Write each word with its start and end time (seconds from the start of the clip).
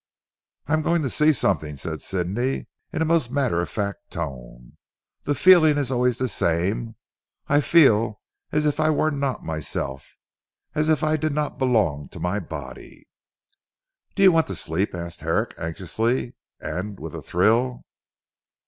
"I'm 0.65 0.81
going 0.81 1.03
to 1.03 1.11
see 1.11 1.31
something," 1.31 1.77
said 1.77 2.01
Sidney 2.01 2.65
in 2.91 3.03
a 3.03 3.05
most 3.05 3.29
matter 3.29 3.61
of 3.61 3.69
fact 3.69 4.09
tone, 4.09 4.77
"the 5.25 5.35
feeling 5.35 5.77
is 5.77 5.91
always 5.91 6.17
the 6.17 6.27
same. 6.27 6.95
I 7.47 7.61
feel 7.61 8.19
as 8.51 8.65
if 8.65 8.79
I 8.79 8.89
were 8.89 9.11
not 9.11 9.43
myself; 9.45 10.11
as 10.73 10.89
if 10.89 11.03
I 11.03 11.17
did 11.17 11.33
not 11.33 11.59
belong 11.59 12.07
to 12.13 12.19
my 12.19 12.39
body." 12.39 13.09
"Do 14.15 14.23
you 14.23 14.31
want 14.31 14.47
to 14.47 14.55
sleep?" 14.55 14.95
asked 14.95 15.21
Herrick 15.21 15.53
anxiously 15.59 16.33
and 16.59 16.99
with 16.99 17.13
a 17.13 17.21
thrill. 17.21 17.85